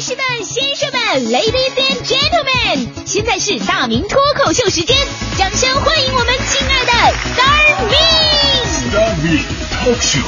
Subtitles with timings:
[0.00, 4.96] 女士们、先生们，Ladies and Gentlemen，现在是大明脱口秀时间，
[5.36, 6.92] 掌声欢迎我们亲爱的
[7.34, 9.44] Star Me！Star Me
[9.84, 10.24] Talk Show。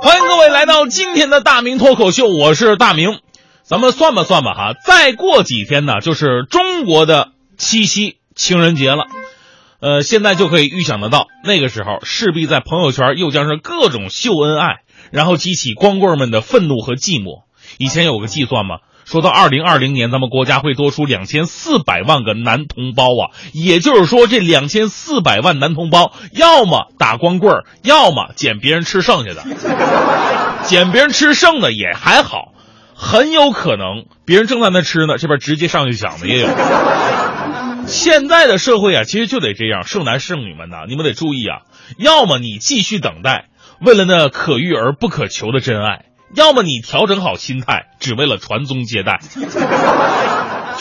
[0.00, 3.20] 欢迎各位来到今天的大明脱口秀，我是大明。
[3.64, 7.31] 咱们算吧算吧哈，再过几天呢，就是中国的
[7.62, 9.06] 七夕情人节了。
[9.78, 14.80] 呃，现在就可以预想得到，那个时候势必在朋友圈又将是各种秀恩爱，
[15.12, 17.44] 然后激起光棍们的愤怒和寂寞。
[17.78, 29.44] 以前有个计算嘛，说到二零二零年，咱们国家会多出两千四百万个男同胞啊，也就是说，这两千四百万男同胞，要么打光棍，要么捡别人吃剩下的。
[30.64, 32.51] 捡别人吃剩的也还好，
[33.02, 36.48] 很有可能别人正在那吃呢，这边直接上去抢的也有。
[37.88, 41.62] 现在的社会啊，其实就得这样，剩男剩女们呐，你们得注意啊，
[41.98, 43.48] 要么你继续等待，
[43.80, 46.04] 为了那可遇而不可求的真爱。
[46.34, 49.18] 要么你调整好心态，只为了传宗接代。
[49.20, 49.40] 其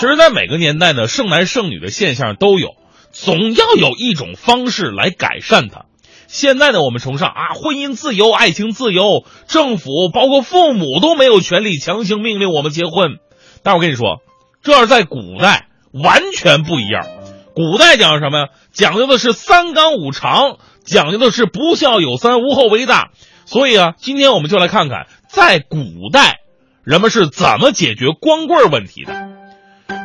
[0.08, 2.76] 实，在每个年代呢，剩男剩女的现象都有，
[3.12, 5.86] 总要有一种方式来改善它。
[6.32, 13.18] 现在呢，我们崇尚啊，婚姻自由、爱情自由，政府包括父母都没有权利强行命令我们结婚。
[13.64, 14.22] 但我跟你说，
[14.64, 17.06] 这是在古代完全不一样。
[17.54, 18.46] 古代讲究什么呀？
[18.72, 23.10] 讲究的是三纲五常，讲究的是不孝有三，无后为大。
[23.46, 26.38] 所以啊，今天我们就来看看，在古代
[26.86, 29.14] 人们是怎么解决光棍问题的。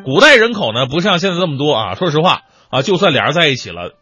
[0.05, 1.95] 古代人口呢，不像现在这么多啊。
[1.95, 3.93] 说实话啊，就算俩人在一起了，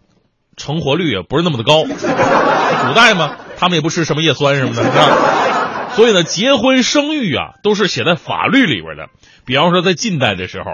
[0.57, 1.85] 成活率也不是那么的高。
[1.85, 5.91] 古代嘛，他们也不吃什么叶酸什么的，是吧？
[5.95, 9.09] 所以呢，结婚生育啊，都是写在法律里边的。
[9.45, 10.73] 比方说，在近代的时候，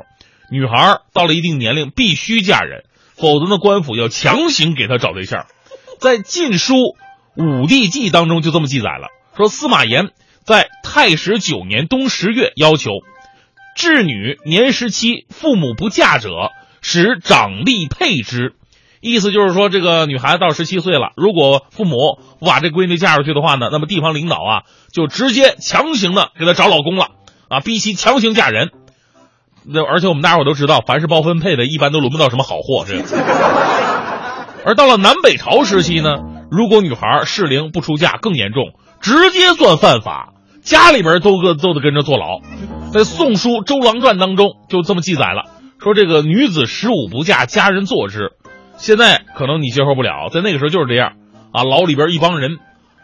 [0.50, 5.46] 女孩到了一定年龄必须嫁人，否则呢，官府要强行给她找对象。
[5.98, 6.74] 在《晋书·
[7.36, 10.08] 武帝纪》当中就这么记载了，说司马炎
[10.44, 12.90] 在太史九年冬十月要求，
[13.76, 16.30] 稚女年十七，父母不嫁者，
[16.80, 18.54] 使长吏配之。
[19.00, 24.62] 意思就是说，这个女孩子到十七岁了，如果父母不把这闺女嫁出去的话呢，那么地方领导啊
[24.92, 27.08] 就直接强行的给她找老公了
[27.48, 28.70] 啊，逼其强行嫁人。
[29.66, 32.84] 那而且我们大伙都知道，凡是包分配的，一般都轮不到什么好货。
[32.86, 33.02] 这个。
[34.64, 36.16] 而到了南北朝时期呢，
[36.50, 42.40] 如果女孩适龄不出嫁，更严重，直接算犯法，家里边都个都得跟着坐牢。
[42.92, 45.44] 在《宋书·周郎传》当中就这么记载了，
[45.82, 48.32] 说这个女子十五不嫁，家人坐之。
[48.80, 51.12] 现在可能你接受不了，在那个时候就是这样
[51.52, 51.64] 啊。
[51.64, 52.56] 牢里边一帮人，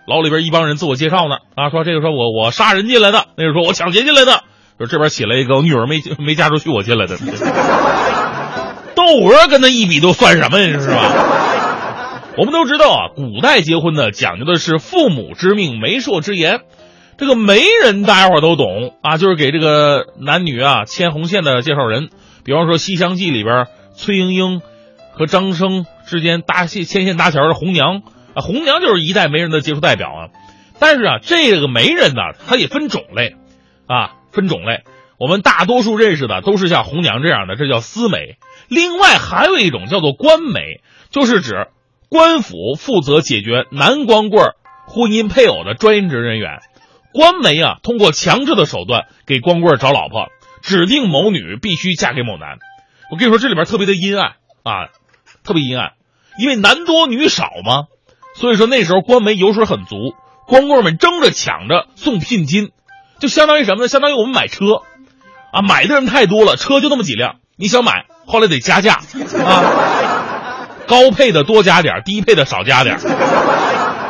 [0.06, 4.42] 牢里边一帮人自我介绍呢啊，说这个说我我杀人进来的，那个说我抢劫进来的，
[4.78, 7.18] 说 这边起来一个我女儿没没嫁出去，我进来的。
[8.94, 10.80] 窦娥跟他一比都算什么呀这？
[10.80, 11.12] 是吧？
[12.38, 16.60] 我们都知道啊，古代结婚呢讲究的是父母之命、媒妁之言。
[17.18, 22.08] 这个媒人大家伙都懂啊，就是给这个男女啊牵红线的介绍人。
[22.44, 24.62] 比方说《西厢记》里边崔莺莺。
[25.16, 28.02] 和张生之间搭线牵线搭桥的红娘
[28.34, 30.28] 啊，红娘就是一代媒人的杰出代表啊。
[30.78, 33.34] 但是啊，这个媒人呢，他也分种类
[33.86, 34.82] 啊，分种类。
[35.18, 38.36] 我们大多数认识的都是像红娘这样的，这叫私媒。
[38.68, 41.68] 另外还有一种叫做官媒，就是指
[42.10, 44.50] 官府负责解决男光棍
[44.86, 46.60] 婚姻配偶的专职人员。
[47.14, 50.26] 官媒啊，通过强制的手段给光棍找老婆，
[50.60, 52.58] 指定某女必须嫁给某男。
[53.10, 54.90] 我跟你说，这里边特别的阴暗啊。
[55.46, 55.92] 特别阴暗，
[56.38, 57.84] 因为男多女少嘛，
[58.34, 59.96] 所以说那时候官媒油水很足，
[60.46, 62.72] 光棍们争着抢着送聘金，
[63.20, 63.88] 就相当于什么呢？
[63.88, 64.82] 相当于我们买车，
[65.52, 69.00] 啊，买的人太多了，车就那么几辆，你想买，后来得加价
[69.44, 72.98] 啊，高配的多加点，低配的少加点，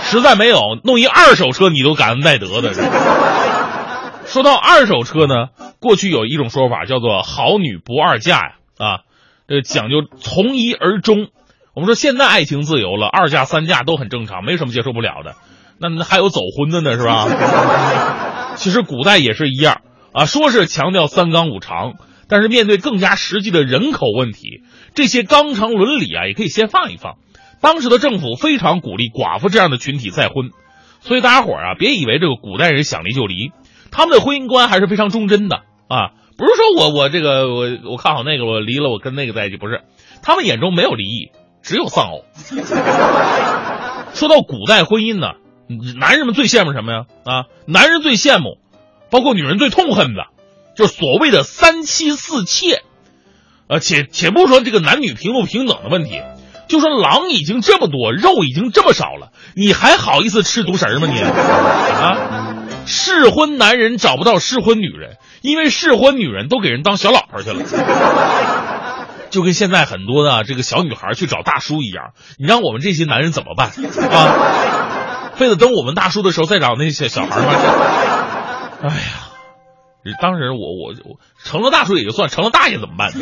[0.00, 2.72] 实在没有，弄一二手车你都感恩戴德的。
[4.24, 9.05] 说到二手车呢，过去有一种说法叫做“好女不二嫁”呀，啊。
[9.48, 11.28] 这讲究从一而终。
[11.74, 15.36] 我们说现在爱情自由了，二嫁三嫁都很正常，没什么接受不了的。
[15.78, 18.54] 那那还有走婚的呢，是吧？
[18.56, 19.82] 其实古代也是一样
[20.12, 21.94] 啊，说是强调三纲五常，
[22.28, 24.62] 但是面对更加实际的人口问题，
[24.94, 27.16] 这些纲常伦理啊，也可以先放一放。
[27.60, 30.50] 当时的政府非常鼓励寡妇这样的群体再婚，
[31.00, 33.52] 所以大家伙啊，别以为这个古代人想离就离，
[33.90, 35.56] 他们的婚姻观还是非常忠贞的
[35.88, 36.12] 啊。
[36.36, 39.82] 不是说我我这个我我看好那个我离了我跟那个在一起不是，
[40.22, 41.30] 他们眼中没有离异，
[41.62, 42.24] 只有丧偶。
[44.12, 45.34] 说到古代婚姻呢，
[45.98, 47.06] 男人们最羡慕什么呀？
[47.24, 48.58] 啊，男人最羡慕，
[49.10, 50.26] 包括女人最痛恨的，
[50.76, 52.82] 就是所谓的三妻四妾。
[53.68, 56.20] 呃，且且不说这个男女平不平等的问题，
[56.68, 61.20] 就说狼已经这么多，肉已经这么少了，你还好意思吃独食吗你？
[61.20, 62.54] 啊，
[62.86, 67.62] 适婚男人找不到适婚女人，因为适婚女人都给人当小老婆去了，
[69.30, 73.68] 就跟现在很多的这个小女孩去找大叔一样，你让我们这些男人怎么办
[74.10, 75.32] 啊？
[75.34, 77.52] 非得等我们大叔的时候再找那些小孩吗？
[78.82, 78.96] 哎呀，
[80.20, 83.12] 当时我我我成了大叔也就算，成了大爷怎么办？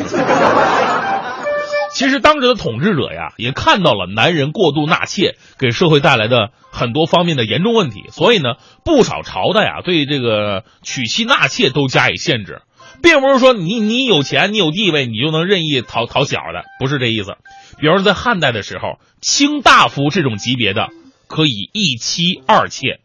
[1.95, 12.63] 其实当时的统治者呀，也看到了男人过度纳妾给社会带来的很多方面的严重问题，所以呢，不少朝代啊对这个娶妻纳妾都加以限制，
[13.01, 17.37] 并不是说你你有钱你有地位你就能任意讨讨小的，不是这意思。
[17.79, 20.89] 比如说在汉代的时候，卿大夫这种级别的
[21.27, 22.99] 可以一妻二妾，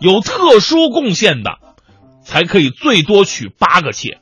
[0.00, 1.58] 有特殊贡献的
[2.24, 4.18] 才可以最多娶八个妾。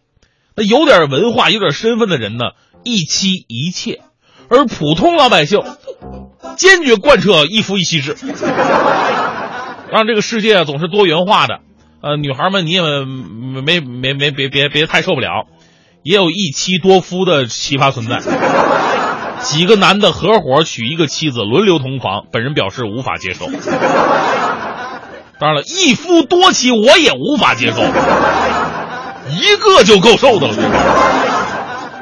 [0.54, 2.50] 那有点文化、有点身份的人呢？
[2.84, 4.00] 一妻一妾，
[4.48, 5.60] 而普通老百姓
[6.56, 8.16] 坚决贯彻一夫一妻制，
[9.90, 11.60] 让这个世界总是多元化的。
[12.02, 15.46] 呃，女孩们你也没没没别别别太受不了，
[16.02, 18.20] 也有一妻多夫的奇葩存在。
[19.42, 23.46] 几个男的合伙娶一个妻子，轮流同房，本人表示无法接受。
[25.40, 27.80] 当然了，一夫多妻我也无法接受，
[29.30, 30.54] 一个就够受的了。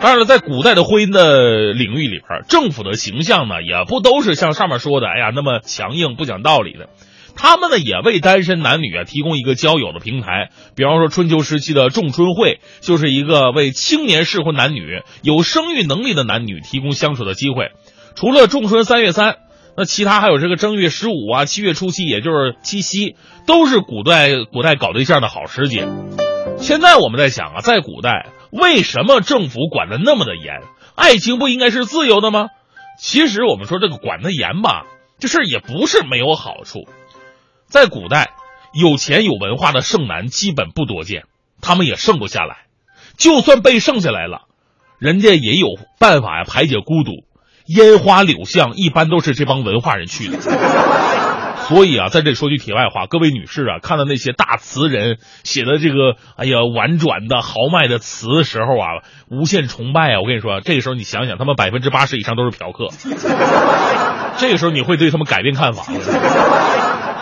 [0.01, 6.89] 当然了，在古代的婚姻的领域里边，政府的形象呢，也不都是像上面说的，哎呀，那么强硬、不讲道理的。
[7.37, 10.49] 他们呢，也为单身男女啊提供一个交友的平台。
[10.75, 17.71] 比方说，春秋时期的仲春会，就是一个为青年适婚男女、有生育能力的男女提供相处的机会。
[18.15, 19.37] 除了仲春三月三，
[19.77, 25.87] 那其他还有这个正月十五啊、七月初七，也就是七夕，都是古代古代搞对象的好时节。
[26.57, 28.31] 现在我们在想啊，在古代。
[28.51, 30.63] 为什么政府管的那么的严？
[30.95, 32.49] 爱情不应该是自由的吗？
[32.99, 34.85] 其实我们说这个管的严吧，
[35.19, 36.89] 这事也不是没有好处。
[37.67, 38.31] 在古代，
[38.75, 41.25] 有钱有文化的剩男基本不多见，
[41.63, 42.67] 他们也剩不下来。
[43.17, 44.43] 就算被剩下来了，
[44.99, 45.69] 人家也有
[45.99, 47.25] 办法呀排解孤独。
[47.67, 50.39] 烟花柳巷一般都是这帮文化人去的。
[51.71, 58.87] 所以啊，在这里说句题外话，各位女士啊，看到那些大词人写的这个，哎呀，婉转的豪迈的词的时候啊，
[59.31, 60.21] 无限崇拜啊！
[60.21, 62.89] 我跟你说，这个时候你想想，他们百分之八十以上都是嫖客，
[64.37, 65.85] 这个时候你会对他们改变看法。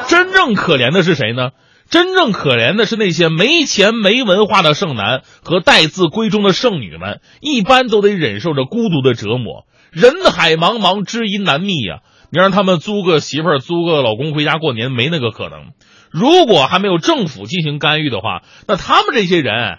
[0.09, 1.51] 真正可怜的是谁呢？
[1.91, 9.67] 真正可怜的是那些没钱没文化的剩男和待字闺中的剩女们，一般都得忍受着孤独的折磨。
[9.91, 11.99] 人海茫茫，知音难觅呀。
[12.31, 15.73] 你让他们租个媳妇儿、租个老公回家过年，没那个可能。
[16.11, 19.79] 如果还没有政府进行干预的话，那他们这些人，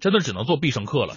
[0.00, 1.14] 真的只能做必胜客了。